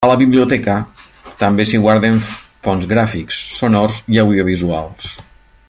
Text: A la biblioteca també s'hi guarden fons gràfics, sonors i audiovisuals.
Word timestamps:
A 0.05 0.07
la 0.09 0.13
biblioteca 0.19 0.77
també 1.43 1.65
s'hi 1.71 1.81
guarden 1.83 2.17
fons 2.69 2.89
gràfics, 2.95 3.39
sonors 3.59 3.99
i 4.15 4.23
audiovisuals. 4.25 5.13